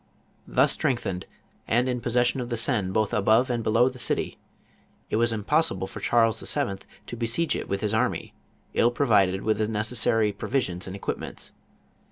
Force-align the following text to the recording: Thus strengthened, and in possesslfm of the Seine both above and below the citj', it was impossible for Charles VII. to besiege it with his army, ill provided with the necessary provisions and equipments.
Thus 0.47 0.71
strengthened, 0.71 1.27
and 1.67 1.87
in 1.87 2.01
possesslfm 2.01 2.41
of 2.41 2.49
the 2.49 2.57
Seine 2.57 2.89
both 2.89 3.13
above 3.13 3.51
and 3.51 3.61
below 3.63 3.87
the 3.87 3.99
citj', 3.99 4.35
it 5.11 5.17
was 5.17 5.31
impossible 5.31 5.85
for 5.85 5.99
Charles 5.99 6.41
VII. 6.41 6.77
to 7.05 7.15
besiege 7.15 7.55
it 7.55 7.69
with 7.69 7.81
his 7.81 7.93
army, 7.93 8.33
ill 8.73 8.89
provided 8.89 9.43
with 9.43 9.59
the 9.59 9.67
necessary 9.67 10.31
provisions 10.31 10.87
and 10.87 10.95
equipments. 10.95 11.51